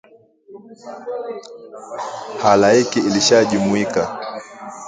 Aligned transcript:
halaiki 2.43 2.99
ilishajumuika 2.99 4.19